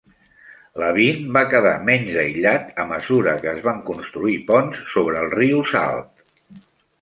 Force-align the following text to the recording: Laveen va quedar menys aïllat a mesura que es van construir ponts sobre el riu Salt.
Laveen 0.83 1.27
va 1.35 1.43
quedar 1.51 1.73
menys 1.89 2.17
aïllat 2.21 2.71
a 2.85 2.85
mesura 2.93 3.35
que 3.45 3.51
es 3.53 3.61
van 3.67 3.85
construir 3.91 4.39
ponts 4.49 4.81
sobre 4.97 5.21
el 5.27 5.31
riu 5.37 5.63
Salt. 5.75 6.27